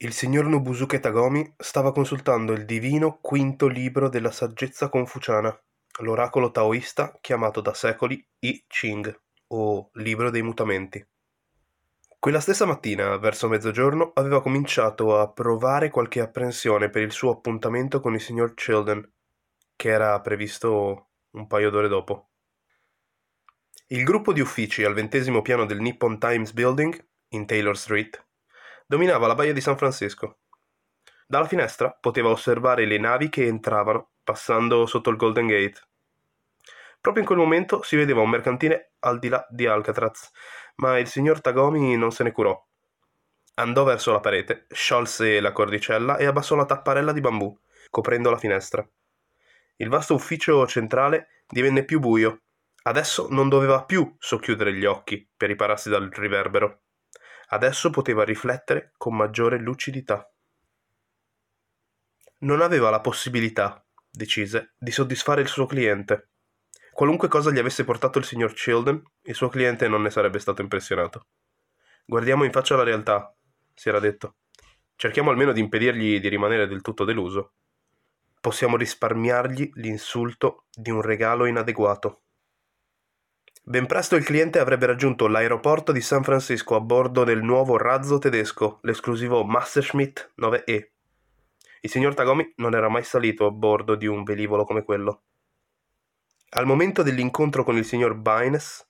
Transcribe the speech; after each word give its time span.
Il 0.00 0.12
signor 0.12 0.44
Nobusuke 0.44 1.00
Tagomi 1.00 1.54
stava 1.58 1.90
consultando 1.90 2.52
il 2.52 2.64
divino 2.64 3.18
quinto 3.20 3.66
libro 3.66 4.08
della 4.08 4.30
saggezza 4.30 4.88
confuciana, 4.88 5.60
l'oracolo 6.02 6.52
taoista 6.52 7.18
chiamato 7.20 7.60
da 7.60 7.74
secoli 7.74 8.24
I 8.38 8.64
Ching, 8.68 9.20
o 9.48 9.90
libro 9.94 10.30
dei 10.30 10.42
mutamenti. 10.42 11.04
Quella 12.16 12.38
stessa 12.38 12.64
mattina, 12.64 13.16
verso 13.16 13.48
mezzogiorno, 13.48 14.12
aveva 14.14 14.40
cominciato 14.40 15.18
a 15.18 15.28
provare 15.32 15.90
qualche 15.90 16.20
apprensione 16.20 16.90
per 16.90 17.02
il 17.02 17.10
suo 17.10 17.32
appuntamento 17.32 17.98
con 17.98 18.14
il 18.14 18.20
signor 18.20 18.54
Childen, 18.54 19.12
che 19.74 19.88
era 19.88 20.20
previsto 20.20 21.08
un 21.30 21.48
paio 21.48 21.70
d'ore 21.70 21.88
dopo. 21.88 22.30
Il 23.88 24.04
gruppo 24.04 24.32
di 24.32 24.40
uffici 24.40 24.84
al 24.84 24.94
ventesimo 24.94 25.42
piano 25.42 25.66
del 25.66 25.80
Nippon 25.80 26.20
Times 26.20 26.52
Building, 26.52 27.04
in 27.30 27.46
Taylor 27.46 27.76
Street, 27.76 28.26
dominava 28.88 29.26
la 29.26 29.34
baia 29.34 29.52
di 29.52 29.60
San 29.60 29.76
Francisco. 29.76 30.38
Dalla 31.26 31.46
finestra 31.46 31.90
poteva 31.90 32.30
osservare 32.30 32.86
le 32.86 32.96
navi 32.96 33.28
che 33.28 33.44
entravano, 33.44 34.12
passando 34.24 34.86
sotto 34.86 35.10
il 35.10 35.18
Golden 35.18 35.46
Gate. 35.46 35.82
Proprio 36.98 37.22
in 37.22 37.28
quel 37.28 37.38
momento 37.38 37.82
si 37.82 37.96
vedeva 37.96 38.22
un 38.22 38.30
mercantile 38.30 38.94
al 39.00 39.18
di 39.18 39.28
là 39.28 39.46
di 39.50 39.66
Alcatraz, 39.66 40.30
ma 40.76 40.98
il 40.98 41.06
signor 41.06 41.42
Tagomi 41.42 41.98
non 41.98 42.12
se 42.12 42.24
ne 42.24 42.32
curò. 42.32 42.58
Andò 43.56 43.84
verso 43.84 44.10
la 44.10 44.20
parete, 44.20 44.66
sciolse 44.70 45.38
la 45.40 45.52
cordicella 45.52 46.16
e 46.16 46.24
abbassò 46.24 46.54
la 46.56 46.64
tapparella 46.64 47.12
di 47.12 47.20
bambù, 47.20 47.54
coprendo 47.90 48.30
la 48.30 48.38
finestra. 48.38 48.88
Il 49.76 49.90
vasto 49.90 50.14
ufficio 50.14 50.66
centrale 50.66 51.44
divenne 51.46 51.84
più 51.84 52.00
buio. 52.00 52.40
Adesso 52.84 53.26
non 53.30 53.50
doveva 53.50 53.84
più 53.84 54.16
socchiudere 54.18 54.72
gli 54.72 54.86
occhi 54.86 55.28
per 55.36 55.48
ripararsi 55.48 55.90
dal 55.90 56.08
riverbero. 56.10 56.84
Adesso 57.50 57.90
poteva 57.90 58.24
riflettere 58.24 58.92
con 58.96 59.16
maggiore 59.16 59.58
lucidità. 59.58 60.30
Non 62.40 62.60
aveva 62.60 62.90
la 62.90 63.00
possibilità, 63.00 63.84
decise, 64.10 64.74
di 64.78 64.90
soddisfare 64.90 65.40
il 65.40 65.48
suo 65.48 65.66
cliente. 65.66 66.30
Qualunque 66.92 67.28
cosa 67.28 67.50
gli 67.50 67.58
avesse 67.58 67.84
portato 67.84 68.18
il 68.18 68.24
signor 68.24 68.52
Childen, 68.52 69.02
il 69.22 69.34
suo 69.34 69.48
cliente 69.48 69.88
non 69.88 70.02
ne 70.02 70.10
sarebbe 70.10 70.38
stato 70.38 70.62
impressionato. 70.62 71.28
Guardiamo 72.04 72.44
in 72.44 72.52
faccia 72.52 72.76
la 72.76 72.82
realtà, 72.82 73.34
si 73.72 73.88
era 73.88 74.00
detto. 74.00 74.36
Cerchiamo 74.94 75.30
almeno 75.30 75.52
di 75.52 75.60
impedirgli 75.60 76.20
di 76.20 76.28
rimanere 76.28 76.66
del 76.66 76.82
tutto 76.82 77.04
deluso. 77.04 77.52
Possiamo 78.40 78.76
risparmiargli 78.76 79.70
l'insulto 79.74 80.66
di 80.74 80.90
un 80.90 81.00
regalo 81.00 81.46
inadeguato. 81.46 82.22
Ben 83.68 83.84
presto 83.84 84.16
il 84.16 84.24
cliente 84.24 84.60
avrebbe 84.60 84.86
raggiunto 84.86 85.26
l'aeroporto 85.26 85.92
di 85.92 86.00
San 86.00 86.22
Francisco 86.22 86.74
a 86.74 86.80
bordo 86.80 87.22
del 87.22 87.42
nuovo 87.42 87.76
razzo 87.76 88.16
tedesco, 88.16 88.78
l'esclusivo 88.80 89.44
Messerschmitt 89.44 90.32
9E. 90.40 90.88
Il 91.82 91.90
signor 91.90 92.14
Tagomi 92.14 92.50
non 92.56 92.74
era 92.74 92.88
mai 92.88 93.04
salito 93.04 93.44
a 93.44 93.50
bordo 93.50 93.94
di 93.94 94.06
un 94.06 94.22
velivolo 94.22 94.64
come 94.64 94.84
quello. 94.84 95.24
Al 96.52 96.64
momento 96.64 97.02
dell'incontro 97.02 97.62
con 97.62 97.76
il 97.76 97.84
signor 97.84 98.14
Bynes, 98.14 98.88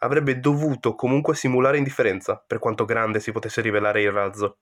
avrebbe 0.00 0.40
dovuto 0.40 0.96
comunque 0.96 1.36
simulare 1.36 1.78
indifferenza, 1.78 2.42
per 2.44 2.58
quanto 2.58 2.84
grande 2.84 3.20
si 3.20 3.30
potesse 3.30 3.60
rivelare 3.60 4.02
il 4.02 4.10
razzo. 4.10 4.58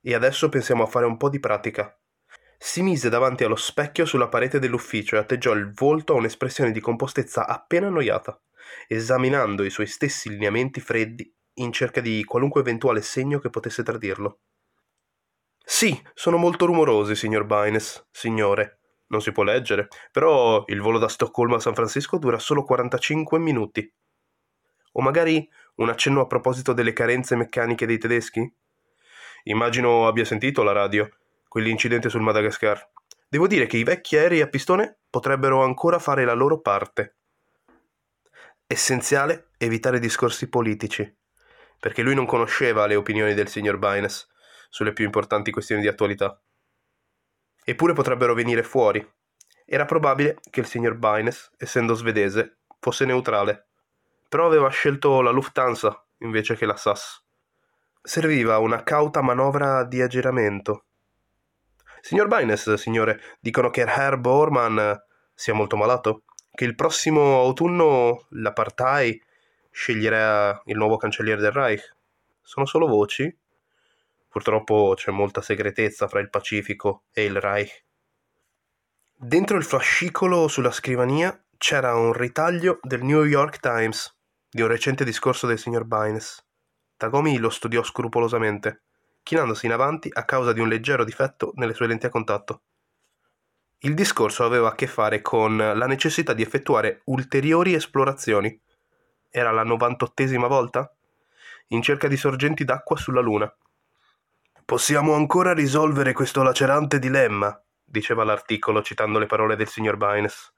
E 0.00 0.14
adesso 0.14 0.48
pensiamo 0.48 0.84
a 0.84 0.86
fare 0.86 1.04
un 1.04 1.18
po' 1.18 1.28
di 1.28 1.38
pratica. 1.38 1.94
Si 2.56 2.80
mise 2.80 3.10
davanti 3.10 3.44
allo 3.44 3.56
specchio 3.56 4.06
sulla 4.06 4.28
parete 4.28 4.58
dell'ufficio 4.58 5.16
e 5.16 5.18
atteggiò 5.18 5.52
il 5.52 5.70
volto 5.74 6.14
a 6.14 6.16
un'espressione 6.16 6.72
di 6.72 6.80
compostezza 6.80 7.46
appena 7.46 7.88
annoiata 7.88 8.40
esaminando 8.86 9.64
i 9.64 9.70
suoi 9.70 9.86
stessi 9.86 10.28
lineamenti 10.28 10.80
freddi 10.80 11.32
in 11.54 11.72
cerca 11.72 12.00
di 12.00 12.24
qualunque 12.24 12.60
eventuale 12.60 13.02
segno 13.02 13.38
che 13.38 13.50
potesse 13.50 13.82
tradirlo. 13.82 14.40
Sì, 15.64 16.00
sono 16.14 16.36
molto 16.36 16.66
rumorosi, 16.66 17.14
signor 17.16 17.44
Bynes, 17.44 18.06
signore. 18.10 18.80
Non 19.08 19.20
si 19.20 19.32
può 19.32 19.42
leggere, 19.42 19.88
però 20.10 20.64
il 20.66 20.80
volo 20.80 20.98
da 20.98 21.08
Stoccolma 21.08 21.56
a 21.56 21.60
San 21.60 21.74
Francisco 21.74 22.18
dura 22.18 22.38
solo 22.38 22.62
45 22.62 23.38
minuti. 23.38 23.92
O 24.92 25.00
magari 25.00 25.48
un 25.76 25.88
accenno 25.88 26.20
a 26.20 26.26
proposito 26.26 26.72
delle 26.72 26.92
carenze 26.92 27.36
meccaniche 27.36 27.86
dei 27.86 27.98
tedeschi? 27.98 28.54
Immagino 29.44 30.06
abbia 30.06 30.24
sentito 30.24 30.62
la 30.62 30.72
radio, 30.72 31.08
quell'incidente 31.48 32.08
sul 32.08 32.22
Madagascar. 32.22 32.90
Devo 33.28 33.46
dire 33.46 33.66
che 33.66 33.76
i 33.76 33.84
vecchi 33.84 34.16
aerei 34.16 34.40
a 34.40 34.48
pistone 34.48 34.98
potrebbero 35.10 35.62
ancora 35.62 35.98
fare 35.98 36.24
la 36.24 36.34
loro 36.34 36.60
parte. 36.60 37.16
Essenziale 38.68 39.50
evitare 39.58 40.00
discorsi 40.00 40.48
politici, 40.48 41.16
perché 41.78 42.02
lui 42.02 42.16
non 42.16 42.26
conosceva 42.26 42.86
le 42.86 42.96
opinioni 42.96 43.32
del 43.32 43.46
signor 43.46 43.78
Bynes 43.78 44.26
sulle 44.70 44.92
più 44.92 45.04
importanti 45.04 45.52
questioni 45.52 45.82
di 45.82 45.86
attualità. 45.86 46.42
Eppure 47.64 47.92
potrebbero 47.92 48.34
venire 48.34 48.64
fuori. 48.64 49.08
Era 49.64 49.84
probabile 49.84 50.40
che 50.50 50.58
il 50.58 50.66
signor 50.66 50.96
Bynes, 50.96 51.52
essendo 51.56 51.94
svedese, 51.94 52.58
fosse 52.80 53.04
neutrale, 53.04 53.68
però 54.28 54.46
aveva 54.46 54.68
scelto 54.68 55.20
la 55.20 55.30
Lufthansa 55.30 56.04
invece 56.18 56.56
che 56.56 56.66
la 56.66 56.76
SAS. 56.76 57.24
Serviva 58.02 58.58
una 58.58 58.82
cauta 58.82 59.22
manovra 59.22 59.84
di 59.84 60.02
aggiramento. 60.02 60.86
Signor 62.00 62.26
Bynes, 62.26 62.74
signore, 62.74 63.20
dicono 63.38 63.70
che 63.70 63.82
Herr 63.82 64.16
Bormann 64.16 64.80
sia 65.32 65.54
molto 65.54 65.76
malato? 65.76 66.24
Che 66.56 66.64
il 66.64 66.74
prossimo 66.74 67.38
autunno 67.38 68.26
la 68.30 68.52
Partei 68.52 69.22
sceglierà 69.70 70.62
il 70.64 70.76
nuovo 70.76 70.96
cancelliere 70.96 71.40
del 71.40 71.52
Reich. 71.52 71.94
Sono 72.40 72.64
solo 72.66 72.86
voci. 72.86 73.32
Purtroppo 74.26 74.94
c'è 74.96 75.10
molta 75.10 75.42
segretezza 75.42 76.08
fra 76.08 76.18
il 76.18 76.30
Pacifico 76.30 77.04
e 77.12 77.24
il 77.24 77.38
Reich. 77.38 77.84
Dentro 79.14 79.58
il 79.58 79.64
fascicolo 79.64 80.48
sulla 80.48 80.72
scrivania 80.72 81.38
c'era 81.58 81.94
un 81.94 82.14
ritaglio 82.14 82.80
del 82.82 83.02
New 83.02 83.24
York 83.24 83.60
Times 83.60 84.16
di 84.48 84.62
un 84.62 84.68
recente 84.68 85.04
discorso 85.04 85.46
del 85.46 85.58
signor 85.58 85.84
Bynes. 85.84 86.42
Tagomi 86.96 87.36
lo 87.36 87.50
studiò 87.50 87.82
scrupolosamente, 87.82 88.82
chinandosi 89.22 89.66
in 89.66 89.72
avanti 89.72 90.08
a 90.10 90.24
causa 90.24 90.54
di 90.54 90.60
un 90.60 90.68
leggero 90.68 91.04
difetto 91.04 91.52
nelle 91.56 91.74
sue 91.74 91.86
lenti 91.86 92.06
a 92.06 92.10
contatto. 92.10 92.62
Il 93.80 93.94
discorso 93.94 94.42
aveva 94.44 94.68
a 94.68 94.74
che 94.74 94.86
fare 94.86 95.20
con 95.20 95.56
la 95.56 95.86
necessità 95.86 96.32
di 96.32 96.40
effettuare 96.40 97.02
ulteriori 97.04 97.74
esplorazioni. 97.74 98.58
Era 99.28 99.50
la 99.50 99.64
novantottesima 99.64 100.46
volta? 100.46 100.90
In 101.68 101.82
cerca 101.82 102.08
di 102.08 102.16
sorgenti 102.16 102.64
d'acqua 102.64 102.96
sulla 102.96 103.20
Luna. 103.20 103.54
Possiamo 104.64 105.12
ancora 105.12 105.52
risolvere 105.52 106.14
questo 106.14 106.42
lacerante 106.42 106.98
dilemma, 106.98 107.60
diceva 107.84 108.24
l'articolo 108.24 108.82
citando 108.82 109.18
le 109.18 109.26
parole 109.26 109.56
del 109.56 109.68
signor 109.68 109.98
Bynes. 109.98 110.52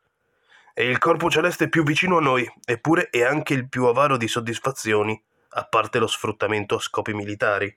E 0.73 0.89
il 0.89 0.99
corpo 0.99 1.29
celeste 1.29 1.65
è 1.65 1.69
più 1.69 1.83
vicino 1.83 2.19
a 2.19 2.21
noi, 2.21 2.49
eppure 2.65 3.11
è 3.11 3.25
anche 3.25 3.53
il 3.53 3.69
più 3.69 3.87
avaro 3.87 4.17
di 4.17 4.29
soddisfazioni, 4.29 5.21
a 5.51 5.65
parte 5.65 5.99
lo 5.99 6.07
sfruttamento 6.07 6.77
a 6.77 6.81
scopi 6.81 7.13
militari. 7.15 7.77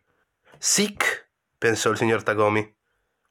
Sic, 0.59 1.29
pensò 1.57 1.89
il 1.89 1.97
signor 1.97 2.21
Tagomi 2.21 2.75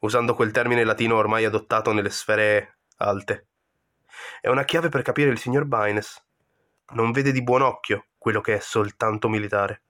usando 0.01 0.35
quel 0.35 0.51
termine 0.51 0.85
latino 0.85 1.17
ormai 1.17 1.45
adottato 1.45 1.93
nelle 1.93 2.11
sfere 2.11 2.79
alte. 2.99 3.47
È 4.41 4.49
una 4.49 4.65
chiave 4.65 4.89
per 4.89 5.03
capire 5.03 5.31
il 5.31 5.39
signor 5.39 5.65
Bynes. 5.65 6.23
Non 6.93 7.13
vede 7.13 7.33
di 7.33 7.43
buon 7.43 7.63
occhio 7.63 8.07
quello 8.19 8.41
che 8.41 8.57
è 8.57 8.61
soltanto 8.61 9.29
militare. 9.29 9.83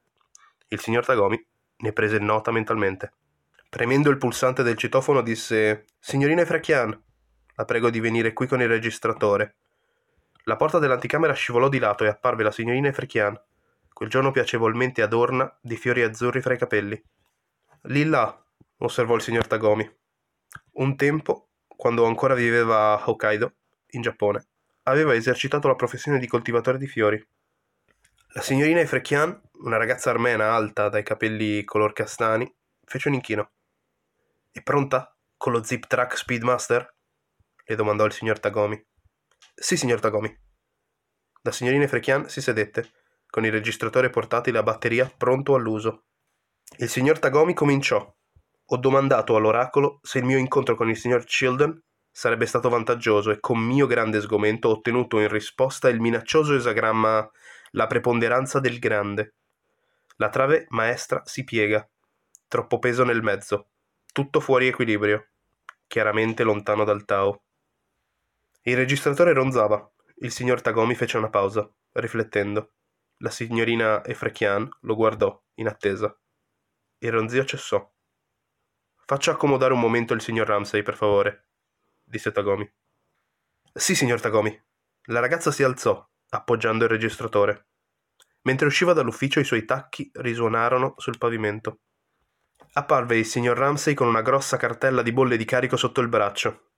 Il 0.68 0.80
signor 0.80 1.04
Tagomi 1.04 1.44
ne 1.78 1.92
prese 1.92 2.18
nota 2.18 2.50
mentalmente. 2.50 3.12
Premendo 3.68 4.10
il 4.10 4.18
pulsante 4.18 4.62
del 4.62 4.76
citofono 4.76 5.22
disse 5.22 5.86
Signorina 5.98 6.42
Efrachian, 6.42 7.02
la 7.54 7.64
prego 7.64 7.90
di 7.90 8.00
venire 8.00 8.32
qui 8.32 8.46
con 8.46 8.60
il 8.60 8.68
registratore. 8.68 9.56
La 10.44 10.56
porta 10.56 10.78
dell'anticamera 10.78 11.32
scivolò 11.32 11.68
di 11.68 11.78
lato 11.78 12.04
e 12.04 12.08
apparve 12.08 12.42
la 12.42 12.50
signorina 12.50 12.88
Efrachian, 12.88 13.40
quel 13.92 14.08
giorno 14.08 14.30
piacevolmente 14.30 15.02
adorna 15.02 15.58
di 15.60 15.76
fiori 15.76 16.02
azzurri 16.02 16.40
fra 16.40 16.54
i 16.54 16.58
capelli. 16.58 17.00
Lì 17.82 18.04
là, 18.04 18.42
osservò 18.78 19.14
il 19.14 19.22
signor 19.22 19.46
Tagomi. 19.46 19.98
Un 20.80 20.96
tempo, 20.96 21.50
quando 21.66 22.06
ancora 22.06 22.32
viveva 22.32 22.94
a 22.94 23.02
Hokkaido, 23.04 23.56
in 23.90 24.00
Giappone, 24.00 24.46
aveva 24.84 25.14
esercitato 25.14 25.68
la 25.68 25.74
professione 25.74 26.18
di 26.18 26.26
coltivatore 26.26 26.78
di 26.78 26.86
fiori. 26.86 27.22
La 28.28 28.40
signorina 28.40 28.80
Efrekian, 28.80 29.38
una 29.58 29.76
ragazza 29.76 30.08
armena 30.08 30.54
alta 30.54 30.88
dai 30.88 31.02
capelli 31.02 31.64
color 31.64 31.92
castani, 31.92 32.50
fece 32.82 33.08
un 33.08 33.14
inchino. 33.14 33.50
È 34.50 34.62
pronta? 34.62 35.14
Con 35.36 35.52
lo 35.52 35.62
Zip 35.62 35.86
Track 35.86 36.16
Speedmaster? 36.16 36.94
le 37.62 37.76
domandò 37.76 38.06
il 38.06 38.12
signor 38.12 38.40
Tagomi. 38.40 38.82
Sì, 39.54 39.76
signor 39.76 40.00
Tagomi. 40.00 40.34
La 41.42 41.52
signorina 41.52 41.84
Efrekian 41.84 42.30
si 42.30 42.40
sedette, 42.40 42.90
con 43.28 43.44
il 43.44 43.52
registratore 43.52 44.08
portatile 44.08 44.56
a 44.56 44.62
batteria 44.62 45.12
pronto 45.14 45.54
all'uso. 45.54 46.04
Il 46.78 46.88
signor 46.88 47.18
Tagomi 47.18 47.52
cominciò, 47.52 48.16
ho 48.72 48.76
domandato 48.76 49.34
all'oracolo 49.34 49.98
se 50.02 50.18
il 50.18 50.24
mio 50.24 50.38
incontro 50.38 50.76
con 50.76 50.88
il 50.88 50.96
signor 50.96 51.24
Childen 51.24 51.82
sarebbe 52.08 52.46
stato 52.46 52.68
vantaggioso 52.68 53.30
e 53.30 53.40
con 53.40 53.58
mio 53.58 53.86
grande 53.86 54.20
sgomento 54.20 54.68
ho 54.68 54.72
ottenuto 54.72 55.18
in 55.18 55.28
risposta 55.28 55.88
il 55.88 56.00
minaccioso 56.00 56.54
esagramma 56.54 57.28
La 57.72 57.86
preponderanza 57.86 58.60
del 58.60 58.78
grande. 58.78 59.34
La 60.16 60.28
trave 60.28 60.66
maestra 60.70 61.22
si 61.24 61.44
piega. 61.44 61.88
troppo 62.46 62.78
peso 62.78 63.04
nel 63.04 63.22
mezzo, 63.22 63.68
tutto 64.12 64.40
fuori 64.40 64.66
equilibrio, 64.66 65.28
chiaramente 65.86 66.42
lontano 66.42 66.84
dal 66.84 67.04
Tao. 67.04 67.42
Il 68.62 68.76
registratore 68.76 69.32
ronzava. 69.32 69.90
Il 70.22 70.30
signor 70.30 70.60
Tagomi 70.60 70.94
fece 70.94 71.16
una 71.16 71.30
pausa, 71.30 71.68
riflettendo. 71.92 72.72
La 73.18 73.30
signorina 73.30 74.04
Efrechian 74.04 74.68
lo 74.80 74.94
guardò, 74.94 75.40
in 75.54 75.68
attesa. 75.68 76.14
Il 76.98 77.10
ronzio 77.10 77.44
cessò. 77.44 77.90
Faccia 79.10 79.32
accomodare 79.32 79.72
un 79.72 79.80
momento 79.80 80.14
il 80.14 80.20
signor 80.20 80.46
Ramsay, 80.46 80.84
per 80.84 80.94
favore, 80.94 81.48
disse 82.04 82.30
Tagomi. 82.30 82.72
Sì, 83.72 83.96
signor 83.96 84.20
Tagomi. 84.20 84.56
La 85.06 85.18
ragazza 85.18 85.50
si 85.50 85.64
alzò, 85.64 86.08
appoggiando 86.28 86.84
il 86.84 86.90
registratore. 86.90 87.70
Mentre 88.42 88.68
usciva 88.68 88.92
dall'ufficio 88.92 89.40
i 89.40 89.44
suoi 89.44 89.64
tacchi 89.64 90.12
risuonarono 90.14 90.94
sul 90.96 91.18
pavimento. 91.18 91.80
Apparve 92.74 93.18
il 93.18 93.26
signor 93.26 93.58
Ramsay 93.58 93.94
con 93.94 94.06
una 94.06 94.22
grossa 94.22 94.56
cartella 94.56 95.02
di 95.02 95.10
bolle 95.10 95.36
di 95.36 95.44
carico 95.44 95.76
sotto 95.76 96.00
il 96.00 96.08
braccio. 96.08 96.68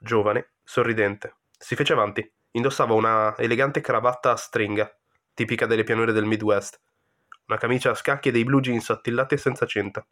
Giovane, 0.00 0.54
sorridente. 0.64 1.36
Si 1.56 1.76
fece 1.76 1.92
avanti. 1.92 2.28
Indossava 2.50 2.94
una 2.94 3.32
elegante 3.38 3.80
cravatta 3.80 4.32
a 4.32 4.36
stringa, 4.36 4.92
tipica 5.34 5.66
delle 5.66 5.84
pianure 5.84 6.10
del 6.10 6.24
Midwest. 6.24 6.80
Una 7.46 7.58
camicia 7.58 7.90
a 7.90 7.94
scacchi 7.94 8.30
e 8.30 8.32
dei 8.32 8.42
blue 8.42 8.60
jeans 8.60 8.90
attillati 8.90 9.38
senza 9.38 9.66
cinta, 9.66 10.04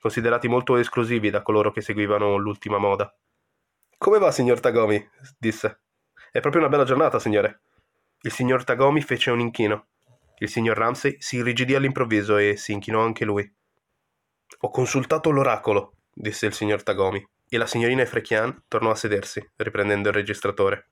considerati 0.00 0.48
molto 0.48 0.76
esclusivi 0.76 1.30
da 1.30 1.42
coloro 1.42 1.70
che 1.72 1.80
seguivano 1.80 2.36
l'ultima 2.36 2.78
moda. 2.78 3.14
Come 3.98 4.18
va, 4.18 4.30
signor 4.30 4.60
Tagomi? 4.60 5.08
disse. 5.38 5.80
È 6.30 6.40
proprio 6.40 6.62
una 6.62 6.70
bella 6.70 6.84
giornata, 6.84 7.18
signore. 7.18 7.62
Il 8.20 8.32
signor 8.32 8.64
Tagomi 8.64 9.00
fece 9.02 9.30
un 9.30 9.40
inchino. 9.40 9.86
Il 10.38 10.48
signor 10.48 10.76
Ramsey 10.76 11.16
si 11.18 11.36
irrigidì 11.36 11.74
all'improvviso 11.74 12.36
e 12.36 12.56
si 12.56 12.72
inchinò 12.72 13.02
anche 13.02 13.24
lui. 13.24 13.50
Ho 14.60 14.70
consultato 14.70 15.30
l'oracolo, 15.30 15.94
disse 16.12 16.46
il 16.46 16.52
signor 16.52 16.82
Tagomi 16.82 17.26
e 17.48 17.58
la 17.58 17.66
signorina 17.66 18.02
Efrechian 18.02 18.64
tornò 18.68 18.90
a 18.90 18.94
sedersi, 18.94 19.50
riprendendo 19.56 20.08
il 20.08 20.14
registratore. 20.14 20.90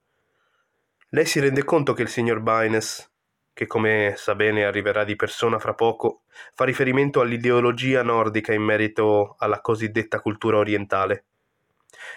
Lei 1.11 1.27
si 1.27 1.41
rende 1.41 1.65
conto 1.65 1.93
che 1.93 2.03
il 2.03 2.09
signor 2.09 2.41
Baines, 2.41 3.13
che 3.55 3.67
come 3.67 4.13
sa 4.17 4.35
bene 4.35 4.65
arriverà 4.65 5.05
di 5.05 5.17
persona 5.17 5.59
fra 5.59 5.73
poco, 5.73 6.23
fa 6.53 6.65
riferimento 6.65 7.21
all'ideologia 7.21 8.03
nordica 8.03 8.53
in 8.53 8.63
merito 8.63 9.37
alla 9.39 9.61
cosiddetta 9.63 10.21
cultura 10.21 10.59
orientale. 10.59 11.25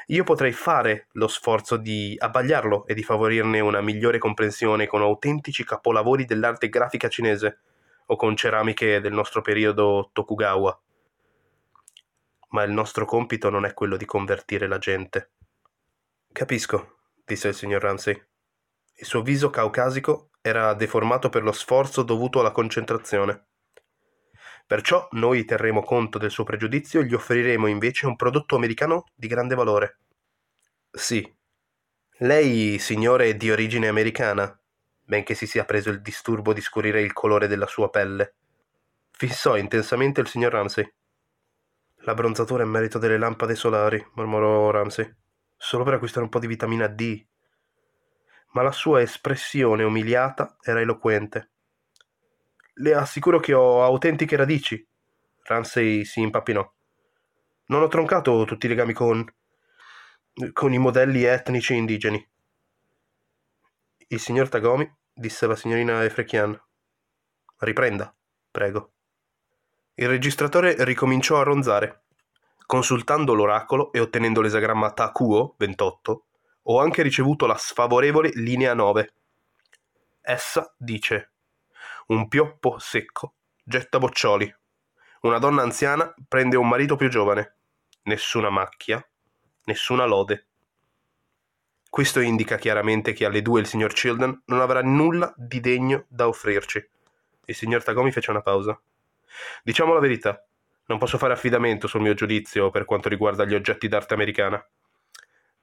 Io 0.07 0.25
potrei 0.25 0.51
fare 0.51 1.07
lo 1.13 1.27
sforzo 1.27 1.77
di 1.77 2.15
abbagliarlo 2.17 2.85
e 2.85 2.93
di 2.93 3.03
favorirne 3.03 3.61
una 3.61 3.79
migliore 3.79 4.17
comprensione 4.17 4.87
con 4.87 5.01
autentici 5.01 5.63
capolavori 5.63 6.25
dell'arte 6.25 6.67
grafica 6.67 7.07
cinese 7.07 7.59
o 8.07 8.15
con 8.17 8.35
ceramiche 8.35 8.99
del 8.99 9.13
nostro 9.13 9.41
periodo 9.41 10.09
Tokugawa 10.11 10.77
ma 12.49 12.63
il 12.63 12.71
nostro 12.71 13.05
compito 13.05 13.49
non 13.49 13.65
è 13.65 13.73
quello 13.73 13.97
di 13.97 14.05
convertire 14.05 14.67
la 14.67 14.77
gente. 14.77 15.31
Capisco, 16.31 16.99
disse 17.25 17.49
il 17.49 17.55
signor 17.55 17.81
Ramsey. 17.81 18.19
Il 18.95 19.05
suo 19.05 19.21
viso 19.21 19.49
caucasico 19.49 20.29
era 20.47 20.73
deformato 20.73 21.29
per 21.29 21.43
lo 21.43 21.51
sforzo 21.51 22.03
dovuto 22.03 22.39
alla 22.39 22.51
concentrazione. 22.51 23.45
Perciò 24.65 25.07
noi 25.11 25.45
terremo 25.45 25.81
conto 25.81 26.17
del 26.17 26.31
suo 26.31 26.43
pregiudizio 26.43 26.99
e 26.99 27.05
gli 27.05 27.13
offriremo 27.13 27.67
invece 27.67 28.05
un 28.05 28.15
prodotto 28.15 28.55
americano 28.55 29.05
di 29.15 29.27
grande 29.27 29.55
valore. 29.55 29.99
Sì. 30.91 31.35
Lei, 32.19 32.77
signore, 32.79 33.29
è 33.29 33.35
di 33.35 33.51
origine 33.51 33.87
americana, 33.87 34.59
benché 35.03 35.35
si 35.35 35.47
sia 35.47 35.63
preso 35.63 35.89
il 35.89 36.01
disturbo 36.01 36.51
di 36.51 36.61
scurire 36.61 37.01
il 37.01 37.13
colore 37.13 37.47
della 37.47 37.67
sua 37.67 37.89
pelle. 37.89 38.35
Fissò 39.11 39.55
intensamente 39.55 40.19
il 40.19 40.27
signor 40.27 40.51
Ramsey. 40.51 40.91
La 42.01 42.13
bronzatura 42.13 42.63
è 42.63 42.65
merito 42.65 42.97
delle 42.97 43.17
lampade 43.17 43.55
solari, 43.55 44.05
mormorò 44.15 44.69
Ramsey. 44.71 45.09
Solo 45.55 45.83
per 45.83 45.93
acquistare 45.93 46.25
un 46.25 46.29
po' 46.29 46.39
di 46.39 46.47
vitamina 46.47 46.87
D. 46.87 47.25
Ma 48.57 48.63
la 48.63 48.71
sua 48.71 49.01
espressione 49.01 49.83
umiliata 49.83 50.57
era 50.63 50.81
eloquente. 50.81 51.51
Le 52.73 52.95
assicuro 52.95 53.39
che 53.39 53.53
ho 53.53 53.83
autentiche 53.83 54.35
radici. 54.35 54.83
Ramsey 55.43 56.03
si 56.03 56.21
impappinò. 56.21 56.67
Non 57.67 57.83
ho 57.83 57.87
troncato 57.87 58.45
tutti 58.45 58.65
i 58.65 58.69
legami 58.69 58.93
con. 58.93 59.23
con 60.53 60.73
i 60.73 60.79
modelli 60.79 61.21
etnici 61.21 61.75
indigeni. 61.75 62.27
Il 64.07 64.19
signor 64.19 64.49
Tagomi, 64.49 64.91
disse 65.13 65.45
la 65.45 65.55
signorina 65.55 66.03
Efrechian. 66.03 66.59
Riprenda, 67.57 68.11
prego. 68.49 68.93
Il 69.93 70.07
registratore 70.07 70.83
ricominciò 70.83 71.39
a 71.39 71.43
ronzare. 71.43 72.05
Consultando 72.65 73.35
l'oracolo 73.35 73.91
e 73.91 73.99
ottenendo 73.99 74.41
l'esagramma 74.41 74.93
Takuo 74.93 75.53
28, 75.59 76.26
ho 76.69 76.79
anche 76.79 77.01
ricevuto 77.01 77.45
la 77.45 77.55
sfavorevole 77.55 78.31
linea 78.33 78.73
9. 78.73 79.13
Essa 80.21 80.73
dice: 80.77 81.31
Un 82.07 82.27
pioppo 82.27 82.77
secco 82.79 83.35
getta 83.63 83.99
boccioli. 83.99 84.53
Una 85.21 85.39
donna 85.39 85.61
anziana 85.61 86.13
prende 86.27 86.57
un 86.57 86.67
marito 86.67 86.95
più 86.95 87.09
giovane. 87.09 87.55
Nessuna 88.03 88.49
macchia, 88.49 89.05
nessuna 89.63 90.05
lode. 90.05 90.47
Questo 91.89 92.19
indica 92.19 92.57
chiaramente 92.57 93.13
che 93.13 93.25
alle 93.25 93.41
due 93.41 93.61
il 93.61 93.67
signor 93.67 93.93
Childen 93.93 94.43
non 94.45 94.59
avrà 94.59 94.81
nulla 94.81 95.33
di 95.37 95.61
degno 95.61 96.05
da 96.09 96.27
offrirci. 96.27 96.85
Il 97.45 97.55
signor 97.55 97.81
Tagomi 97.83 98.11
fece 98.11 98.29
una 98.29 98.41
pausa. 98.41 98.79
Diciamo 99.63 99.93
la 99.93 100.01
verità, 100.01 100.45
non 100.87 100.97
posso 100.97 101.17
fare 101.17 101.33
affidamento 101.33 101.87
sul 101.87 102.01
mio 102.01 102.13
giudizio 102.13 102.69
per 102.71 102.83
quanto 102.83 103.07
riguarda 103.07 103.45
gli 103.45 103.55
oggetti 103.55 103.87
d'arte 103.87 104.13
americana. 104.13 104.65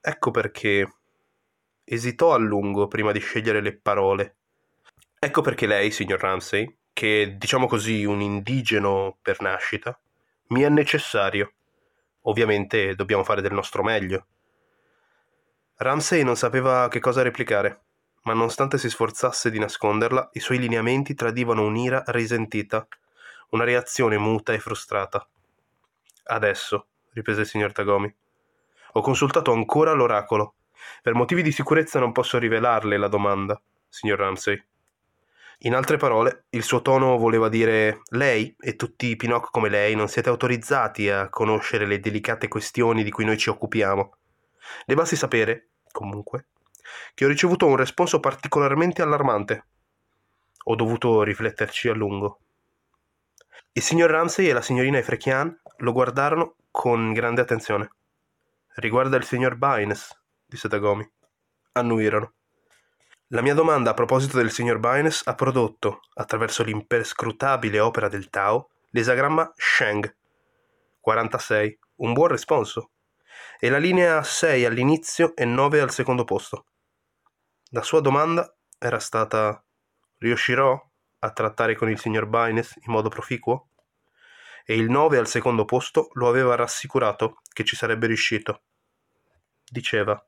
Ecco 0.06 0.30
perché 0.30 0.86
esitò 1.82 2.34
a 2.34 2.36
lungo 2.36 2.88
prima 2.88 3.10
di 3.10 3.20
scegliere 3.20 3.62
le 3.62 3.74
parole. 3.74 4.36
Ecco 5.18 5.40
perché 5.40 5.66
lei, 5.66 5.90
signor 5.90 6.20
Ramsey, 6.20 6.76
che 6.92 7.36
diciamo 7.38 7.66
così 7.66 8.04
un 8.04 8.20
indigeno 8.20 9.16
per 9.22 9.40
nascita, 9.40 9.98
mi 10.48 10.60
è 10.60 10.68
necessario. 10.68 11.54
Ovviamente 12.24 12.94
dobbiamo 12.94 13.24
fare 13.24 13.40
del 13.40 13.54
nostro 13.54 13.82
meglio. 13.82 14.26
Ramsey 15.76 16.22
non 16.22 16.36
sapeva 16.36 16.88
che 16.88 17.00
cosa 17.00 17.22
replicare, 17.22 17.84
ma 18.24 18.34
nonostante 18.34 18.76
si 18.76 18.90
sforzasse 18.90 19.50
di 19.50 19.58
nasconderla, 19.58 20.28
i 20.34 20.40
suoi 20.40 20.58
lineamenti 20.58 21.14
tradivano 21.14 21.64
un'ira 21.64 22.02
risentita 22.08 22.86
una 23.52 23.64
reazione 23.64 24.18
muta 24.18 24.52
e 24.52 24.58
frustrata. 24.58 25.26
Adesso, 26.24 26.88
riprese 27.14 27.40
il 27.40 27.46
signor 27.46 27.72
Tagomi, 27.72 28.14
ho 28.96 29.00
consultato 29.00 29.52
ancora 29.52 29.92
l'oracolo. 29.92 30.54
Per 31.02 31.14
motivi 31.14 31.42
di 31.42 31.50
sicurezza 31.50 31.98
non 31.98 32.12
posso 32.12 32.38
rivelarle 32.38 32.96
la 32.96 33.08
domanda, 33.08 33.60
signor 33.88 34.18
Ramsey. 34.18 34.62
In 35.58 35.74
altre 35.74 35.96
parole, 35.96 36.44
il 36.50 36.62
suo 36.62 36.80
tono 36.80 37.16
voleva 37.16 37.48
dire 37.48 38.02
lei 38.10 38.54
e 38.58 38.76
tutti 38.76 39.06
i 39.06 39.16
Pinocchio 39.16 39.48
come 39.50 39.68
lei 39.68 39.96
non 39.96 40.08
siete 40.08 40.28
autorizzati 40.28 41.08
a 41.10 41.28
conoscere 41.28 41.86
le 41.86 41.98
delicate 41.98 42.46
questioni 42.46 43.02
di 43.02 43.10
cui 43.10 43.24
noi 43.24 43.36
ci 43.36 43.50
occupiamo. 43.50 44.16
Le 44.84 44.94
basti 44.94 45.16
sapere, 45.16 45.70
comunque, 45.90 46.46
che 47.14 47.24
ho 47.24 47.28
ricevuto 47.28 47.66
un 47.66 47.76
responso 47.76 48.20
particolarmente 48.20 49.02
allarmante. 49.02 49.66
Ho 50.64 50.76
dovuto 50.76 51.22
rifletterci 51.22 51.88
a 51.88 51.94
lungo. 51.94 52.38
Il 53.72 53.82
signor 53.82 54.10
Ramsey 54.10 54.46
e 54.46 54.52
la 54.52 54.62
signorina 54.62 54.98
Efrechian 54.98 55.60
lo 55.78 55.92
guardarono 55.92 56.54
con 56.70 57.12
grande 57.12 57.40
attenzione. 57.40 57.90
Riguarda 58.76 59.16
il 59.16 59.24
signor 59.24 59.54
Baines, 59.54 60.20
disse 60.44 60.68
Tagomi. 60.68 61.08
Annuirono. 61.72 62.34
La 63.28 63.40
mia 63.40 63.54
domanda 63.54 63.90
a 63.90 63.94
proposito 63.94 64.36
del 64.36 64.50
signor 64.50 64.78
Baines 64.80 65.22
ha 65.26 65.34
prodotto, 65.36 66.00
attraverso 66.14 66.64
l'imperscrutabile 66.64 67.78
opera 67.78 68.08
del 68.08 68.30
Tao, 68.30 68.70
l'esagramma 68.90 69.52
Sheng. 69.56 70.12
46. 71.00 71.78
Un 71.96 72.12
buon 72.14 72.28
responso. 72.28 72.90
E 73.60 73.68
la 73.68 73.78
linea 73.78 74.24
6 74.24 74.64
all'inizio 74.64 75.36
e 75.36 75.44
9 75.44 75.80
al 75.80 75.92
secondo 75.92 76.24
posto. 76.24 76.66
La 77.70 77.82
sua 77.82 78.00
domanda 78.00 78.56
era 78.76 78.98
stata 78.98 79.64
riuscirò 80.18 80.76
a 81.20 81.30
trattare 81.30 81.76
con 81.76 81.88
il 81.90 82.00
signor 82.00 82.26
Baines 82.26 82.74
in 82.74 82.92
modo 82.92 83.08
proficuo? 83.08 83.68
E 84.64 84.74
il 84.74 84.88
9 84.88 85.18
al 85.18 85.26
secondo 85.26 85.64
posto 85.64 86.08
lo 86.14 86.28
aveva 86.28 86.54
rassicurato 86.54 87.40
che 87.52 87.64
ci 87.64 87.76
sarebbe 87.76 88.06
riuscito. 88.06 88.62
Diceva 89.68 90.22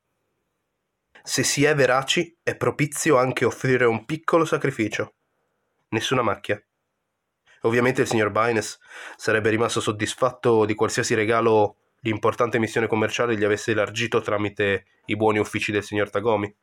Se 1.23 1.43
si 1.43 1.65
è 1.65 1.75
veraci 1.75 2.37
è 2.43 2.57
propizio 2.57 3.17
anche 3.17 3.45
offrire 3.45 3.85
un 3.85 4.05
piccolo 4.05 4.45
sacrificio. 4.45 5.15
Nessuna 5.89 6.23
macchia. 6.23 6.63
Ovviamente 7.63 8.03
il 8.03 8.09
signor 8.09 8.31
Baines 8.31 8.79
sarebbe 9.17 9.51
rimasto 9.51 9.81
soddisfatto 9.81 10.65
di 10.65 10.75
qualsiasi 10.75 11.15
regalo 11.15 11.77
l'importante 12.01 12.59
missione 12.59 12.87
commerciale 12.87 13.37
gli 13.37 13.45
avesse 13.45 13.73
elargito 13.73 14.21
tramite 14.21 14.87
i 15.07 15.17
buoni 15.17 15.39
uffici 15.39 15.73
del 15.73 15.83
signor 15.83 16.11
Tagomi 16.11 16.55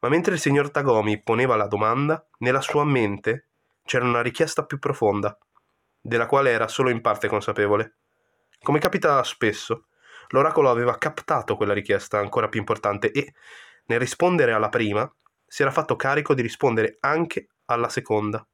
ma 0.00 0.08
mentre 0.08 0.34
il 0.34 0.40
signor 0.40 0.70
Tagomi 0.70 1.22
poneva 1.22 1.56
la 1.56 1.66
domanda, 1.66 2.24
nella 2.38 2.60
sua 2.60 2.84
mente 2.84 3.48
c'era 3.84 4.04
una 4.04 4.22
richiesta 4.22 4.64
più 4.64 4.78
profonda. 4.78 5.36
Della 6.06 6.26
quale 6.26 6.50
era 6.50 6.68
solo 6.68 6.90
in 6.90 7.00
parte 7.00 7.28
consapevole. 7.28 7.94
Come 8.60 8.78
capita 8.78 9.22
spesso, 9.22 9.86
l'oracolo 10.28 10.68
aveva 10.68 10.98
captato 10.98 11.56
quella 11.56 11.72
richiesta 11.72 12.18
ancora 12.18 12.50
più 12.50 12.60
importante 12.60 13.10
e, 13.10 13.32
nel 13.86 13.98
rispondere 13.98 14.52
alla 14.52 14.68
prima, 14.68 15.10
si 15.46 15.62
era 15.62 15.70
fatto 15.70 15.96
carico 15.96 16.34
di 16.34 16.42
rispondere 16.42 16.98
anche 17.00 17.48
alla 17.66 17.88
seconda, 17.88 18.46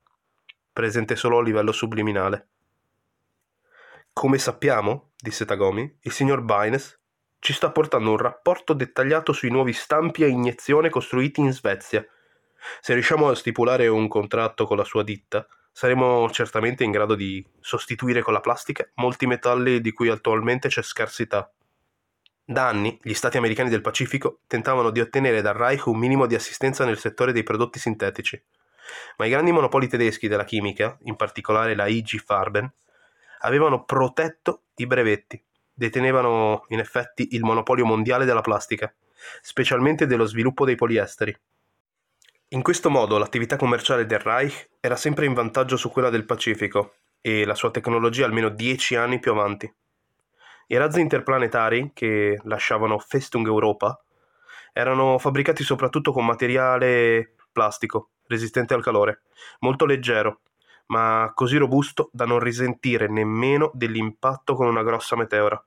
presente 0.73 1.16
solo 1.16 1.38
a 1.38 1.42
livello 1.42 1.73
subliminale. 1.73 2.49
Come 4.12 4.38
sappiamo, 4.38 5.11
disse 5.16 5.45
Tagomi, 5.45 5.99
il 6.02 6.12
signor 6.12 6.42
Bynes 6.42 7.00
ci 7.40 7.52
sta 7.52 7.73
portando 7.73 8.11
un 8.11 8.19
rapporto 8.19 8.75
dettagliato 8.75 9.33
sui 9.33 9.50
nuovi 9.50 9.73
stampi 9.73 10.23
a 10.23 10.28
iniezione 10.28 10.88
costruiti 10.88 11.40
in 11.40 11.52
Svezia. 11.52 12.07
Se 12.80 12.92
riusciamo 12.92 13.28
a 13.28 13.35
stipulare 13.35 13.88
un 13.88 14.07
contratto 14.07 14.66
con 14.66 14.76
la 14.76 14.85
sua 14.85 15.02
ditta, 15.02 15.45
saremo 15.80 16.28
certamente 16.28 16.84
in 16.84 16.90
grado 16.90 17.14
di 17.14 17.42
sostituire 17.58 18.20
con 18.20 18.34
la 18.34 18.40
plastica 18.40 18.87
molti 18.96 19.26
metalli 19.26 19.80
di 19.80 19.92
cui 19.92 20.10
attualmente 20.10 20.68
c'è 20.68 20.82
scarsità. 20.82 21.50
Da 22.44 22.68
anni 22.68 22.99
gli 23.00 23.14
stati 23.14 23.38
americani 23.38 23.70
del 23.70 23.80
Pacifico 23.80 24.40
tentavano 24.46 24.90
di 24.90 25.00
ottenere 25.00 25.40
dal 25.40 25.54
Reich 25.54 25.87
un 25.87 25.96
minimo 25.96 26.26
di 26.26 26.34
assistenza 26.34 26.84
nel 26.84 26.99
settore 26.99 27.32
dei 27.32 27.44
prodotti 27.44 27.78
sintetici, 27.78 28.38
ma 29.16 29.25
i 29.25 29.30
grandi 29.30 29.52
monopoli 29.52 29.88
tedeschi 29.88 30.28
della 30.28 30.44
chimica, 30.44 30.99
in 31.04 31.16
particolare 31.16 31.75
la 31.75 31.87
IG 31.87 32.22
Farben, 32.22 32.70
avevano 33.38 33.82
protetto 33.84 34.64
i 34.75 34.87
brevetti 34.87 35.42
detenevano 35.72 36.66
in 36.68 36.78
effetti 36.78 37.28
il 37.30 37.42
monopolio 37.42 37.87
mondiale 37.87 38.26
della 38.26 38.42
plastica, 38.42 38.92
specialmente 39.40 40.04
dello 40.04 40.26
sviluppo 40.26 40.66
dei 40.66 40.75
poliesteri. 40.75 41.34
In 42.52 42.62
questo 42.62 42.90
modo 42.90 43.16
l'attività 43.16 43.54
commerciale 43.54 44.07
del 44.07 44.19
Reich 44.19 44.71
era 44.80 44.97
sempre 44.97 45.25
in 45.25 45.35
vantaggio 45.35 45.76
su 45.76 45.88
quella 45.88 46.11
del 46.11 46.25
Pacifico 46.25 46.95
e 47.21 47.45
la 47.45 47.54
sua 47.54 47.71
tecnologia 47.71 48.25
almeno 48.25 48.49
dieci 48.49 48.97
anni 48.97 49.21
più 49.21 49.30
avanti. 49.30 49.73
I 50.66 50.76
razzi 50.76 51.00
interplanetari 51.00 51.92
che 51.95 52.40
lasciavano 52.42 52.99
Festung 52.99 53.47
Europa 53.47 54.02
erano 54.73 55.19
fabbricati 55.19 55.62
soprattutto 55.62 56.11
con 56.11 56.26
materiale 56.26 57.37
plastico, 57.52 58.11
resistente 58.26 58.75
al 58.75 58.83
calore, 58.83 59.23
molto 59.61 59.87
leggero 59.87 60.40
ma 60.87 61.30
così 61.33 61.57
robusto 61.57 62.11
da 62.12 62.25
non 62.25 62.40
risentire 62.40 63.07
nemmeno 63.07 63.71
dell'impatto 63.75 64.57
con 64.57 64.66
una 64.66 64.83
grossa 64.83 65.14
meteora. 65.14 65.64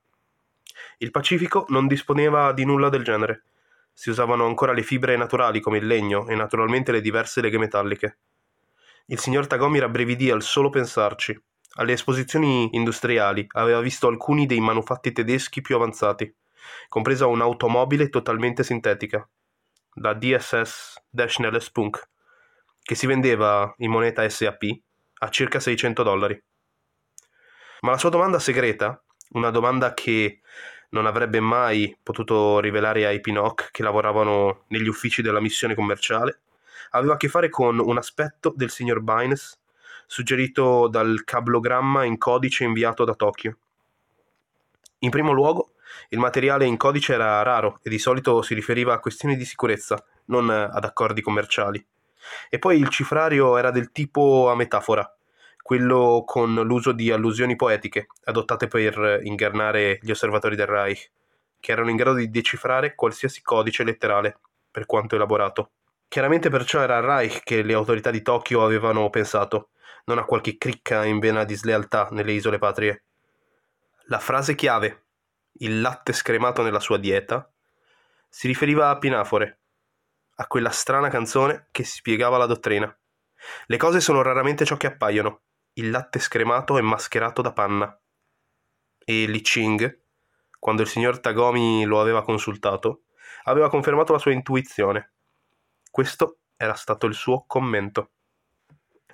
Il 0.98 1.12
Pacifico 1.12 1.64
non 1.70 1.88
disponeva 1.88 2.52
di 2.52 2.66
nulla 2.66 2.90
del 2.90 3.06
genere. 3.06 3.46
Si 3.94 4.10
usavano 4.10 4.46
ancora 4.46 4.74
le 4.74 4.84
fibre 4.84 5.16
naturali 5.16 5.60
come 5.60 5.78
il 5.78 5.88
legno 5.88 6.28
e 6.28 6.36
naturalmente 6.36 6.92
le 6.92 7.02
diverse 7.02 7.42
leghe 7.42 7.58
metalliche. 7.58 8.18
Il 9.06 9.20
signor 9.20 9.48
Tagomi 9.48 9.80
rabbrividì 9.80 10.32
al 10.32 10.42
solo 10.42 10.70
pensarci. 10.70 11.40
Alle 11.76 11.94
esposizioni 11.94 12.70
industriali 12.74 13.46
aveva 13.50 13.80
visto 13.82 14.08
alcuni 14.08 14.46
dei 14.46 14.60
manufatti 14.60 15.12
tedeschi 15.12 15.62
più 15.62 15.76
avanzati, 15.76 16.34
compresa 16.88 17.26
un'automobile 17.28 18.10
totalmente 18.10 18.64
sintetica, 18.64 19.28
la 19.96 20.14
DSS 20.14 21.02
Daschnelle 21.10 21.60
Spunk, 21.60 22.10
che 22.82 22.96
si 22.96 23.08
vendeva 23.08 23.74
in 23.78 23.92
moneta 23.92 24.28
SAP 24.28 24.64
a 25.20 25.30
circa 25.30 25.60
600 25.60 26.04
dollari. 26.04 26.44
Ma 27.82 27.92
la 27.92 27.98
sua 27.98 28.10
domanda 28.10 28.40
segreta, 28.40 29.04
una 29.32 29.50
domanda 29.50 29.94
che 29.94 30.42
non 30.94 31.06
avrebbe 31.06 31.40
mai 31.40 31.96
potuto 32.02 32.60
rivelare 32.60 33.06
ai 33.06 33.20
Pinocchi 33.20 33.66
che 33.72 33.84
lavoravano 33.84 34.64
negli 34.68 34.88
uffici 34.88 35.22
della 35.22 35.42
missione 35.42 35.76
commerciale, 35.76 36.40
aveva 36.92 37.14
a 37.14 37.18
che 37.18 37.28
fare 37.28 37.50
con 37.50 37.80
un 37.80 37.98
aspetto 37.98 38.54
del 38.56 38.70
signor 38.70 39.02
Bynes 39.02 39.60
suggerito 40.06 40.88
dal 40.88 41.24
cablogramma 41.24 42.04
in 42.04 42.18
codice 42.18 42.64
inviato 42.64 43.04
da 43.04 43.16
Tokyo. 43.16 43.58
In 45.00 45.10
primo 45.10 45.32
luogo, 45.32 45.72
il 46.10 46.20
materiale 46.20 46.66
in 46.66 46.78
codice 46.78 47.14
era 47.14 47.42
raro 47.42 47.80
e 47.82 47.90
di 47.90 47.98
solito 47.98 48.42
si 48.44 48.54
riferiva 48.54 48.94
a 48.94 49.00
questioni 49.00 49.36
di 49.36 49.46
sicurezza, 49.46 50.04
non 50.26 50.50
ad 50.50 50.84
accordi 50.84 51.22
commerciali. 51.22 51.84
E 52.50 52.60
poi 52.60 52.78
il 52.80 52.90
cifrario 52.90 53.58
era 53.58 53.72
del 53.72 53.92
tipo 53.92 54.50
a 54.50 54.56
metafora, 54.56 55.12
quello 55.64 56.24
con 56.26 56.54
l'uso 56.54 56.92
di 56.92 57.10
allusioni 57.10 57.56
poetiche, 57.56 58.08
adottate 58.26 58.68
per 58.68 59.22
ingannare 59.24 59.98
gli 60.02 60.12
osservatori 60.12 60.58
del 60.58 60.68
Reich, 60.68 61.10
che 61.60 61.72
erano 61.72 61.90
in 61.90 61.96
grado 61.96 62.18
di 62.18 62.30
decifrare 62.30 62.94
qualsiasi 62.94 63.42
codice 63.42 63.86
letterale, 63.86 64.40
per 64.70 64.86
quanto 64.86 65.16
elaborato. 65.16 65.72
Chiaramente 66.10 66.50
perciò 66.50 66.82
era 66.82 66.98
al 66.98 67.04
Reich 67.04 67.42
che 67.44 67.64
le 67.64 67.74
autorità 67.74 68.12
di 68.12 68.22
Tokyo 68.22 68.62
avevano 68.62 69.10
pensato, 69.10 69.70
non 70.06 70.18
a 70.18 70.26
qualche 70.26 70.58
cricca 70.58 71.06
in 71.06 71.20
vena 71.20 71.46
di 71.46 71.56
slealtà 71.56 72.10
nelle 72.12 72.34
isole 72.34 72.58
patrie. 72.58 73.06
La 74.08 74.20
frase 74.20 74.56
chiave, 74.56 75.06
il 75.60 75.80
latte 75.80 76.12
scremato 76.12 76.62
nella 76.62 76.82
sua 76.82 76.98
dieta, 76.98 77.50
si 78.28 78.48
riferiva 78.48 78.90
a 78.90 78.98
Pinafore, 78.98 79.60
a 80.36 80.48
quella 80.48 80.72
strana 80.72 81.08
canzone 81.08 81.68
che 81.72 81.86
spiegava 81.86 82.38
la 82.38 82.48
dottrina. 82.48 82.94
Le 83.68 83.78
cose 83.78 84.02
sono 84.02 84.22
raramente 84.22 84.66
ciò 84.66 84.76
che 84.76 84.88
appaiono, 84.88 85.42
il 85.74 85.90
latte 85.90 86.20
scremato 86.20 86.78
è 86.78 86.82
mascherato 86.82 87.42
da 87.42 87.52
panna. 87.52 88.00
E 89.06 89.26
Li 89.26 89.42
Ching, 89.42 90.02
quando 90.60 90.82
il 90.82 90.88
signor 90.88 91.20
Tagomi 91.20 91.84
lo 91.84 92.00
aveva 92.00 92.24
consultato, 92.24 93.04
aveva 93.44 93.70
confermato 93.70 94.14
la 94.14 94.20
sua 94.20 94.32
intuizione. 94.32 95.12
Questo 95.90 96.38
era 96.56 96.76
stato 96.76 97.06
il 97.08 97.14
suo 97.14 97.44
commento. 97.46 98.12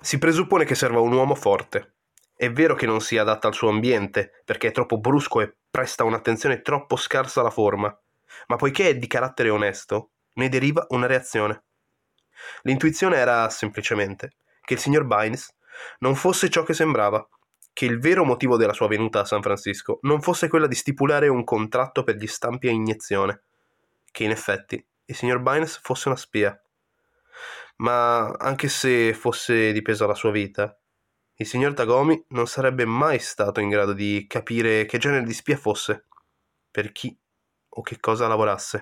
Si 0.00 0.18
presuppone 0.18 0.64
che 0.64 0.74
serva 0.74 1.00
un 1.00 1.12
uomo 1.12 1.34
forte. 1.34 1.94
È 2.34 2.50
vero 2.50 2.74
che 2.74 2.86
non 2.86 3.00
sia 3.00 3.22
adatta 3.22 3.48
al 3.48 3.54
suo 3.54 3.68
ambiente, 3.68 4.42
perché 4.44 4.68
è 4.68 4.72
troppo 4.72 4.98
brusco 4.98 5.40
e 5.40 5.54
presta 5.70 6.04
un'attenzione 6.04 6.62
troppo 6.62 6.96
scarsa 6.96 7.40
alla 7.40 7.50
forma, 7.50 7.94
ma 8.46 8.56
poiché 8.56 8.88
è 8.88 8.96
di 8.96 9.06
carattere 9.06 9.50
onesto, 9.50 10.12
ne 10.34 10.48
deriva 10.48 10.86
una 10.90 11.06
reazione. 11.06 11.64
L'intuizione 12.62 13.16
era 13.16 13.48
semplicemente 13.50 14.32
che 14.62 14.74
il 14.74 14.80
signor 14.80 15.04
Bynes 15.04 15.54
non 16.00 16.14
fosse 16.14 16.50
ciò 16.50 16.62
che 16.62 16.74
sembrava, 16.74 17.26
che 17.72 17.84
il 17.86 17.98
vero 17.98 18.24
motivo 18.24 18.56
della 18.56 18.72
sua 18.72 18.88
venuta 18.88 19.20
a 19.20 19.24
San 19.24 19.42
Francisco 19.42 19.98
non 20.02 20.20
fosse 20.20 20.48
quella 20.48 20.66
di 20.66 20.74
stipulare 20.74 21.28
un 21.28 21.44
contratto 21.44 22.02
per 22.02 22.16
gli 22.16 22.26
stampi 22.26 22.68
a 22.68 22.72
iniezione, 22.72 23.42
che 24.10 24.24
in 24.24 24.30
effetti 24.30 24.84
il 25.04 25.14
signor 25.14 25.40
Bynes 25.40 25.78
fosse 25.82 26.08
una 26.08 26.16
spia. 26.16 26.60
Ma 27.76 28.28
anche 28.28 28.68
se 28.68 29.14
fosse 29.14 29.72
dipesa 29.72 30.06
la 30.06 30.14
sua 30.14 30.30
vita, 30.30 30.76
il 31.34 31.46
signor 31.46 31.72
Tagomi 31.72 32.22
non 32.28 32.46
sarebbe 32.46 32.84
mai 32.84 33.18
stato 33.18 33.60
in 33.60 33.70
grado 33.70 33.94
di 33.94 34.26
capire 34.28 34.84
che 34.84 34.98
genere 34.98 35.24
di 35.24 35.32
spia 35.32 35.56
fosse, 35.56 36.06
per 36.70 36.92
chi 36.92 37.16
o 37.70 37.82
che 37.82 37.98
cosa 37.98 38.28
lavorasse. 38.28 38.78